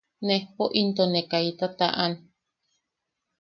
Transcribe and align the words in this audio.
Nejpo 0.27 0.63
into 0.79 1.03
ne 1.11 1.21
kaita 1.31 1.65
taʼan: 1.77 2.13